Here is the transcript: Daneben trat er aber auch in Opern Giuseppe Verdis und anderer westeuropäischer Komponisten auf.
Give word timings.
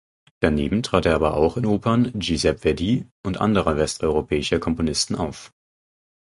Daneben 0.39 0.81
trat 0.81 1.05
er 1.05 1.13
aber 1.13 1.35
auch 1.37 1.57
in 1.57 1.65
Opern 1.67 2.11
Giuseppe 2.15 2.61
Verdis 2.61 3.03
und 3.23 3.39
anderer 3.39 3.77
westeuropäischer 3.77 4.57
Komponisten 4.59 5.13
auf. 5.13 5.53